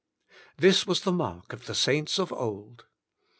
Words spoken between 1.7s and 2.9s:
saints of old.